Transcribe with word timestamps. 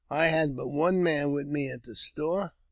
I 0.09 0.29
had 0.29 0.55
but 0.55 0.69
one 0.69 1.03
man 1.03 1.31
with 1.31 1.45
me 1.45 1.69
in 1.69 1.79
the 1.85 1.95
store. 1.95 2.53